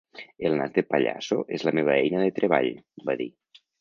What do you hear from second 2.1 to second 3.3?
de treball, va dir.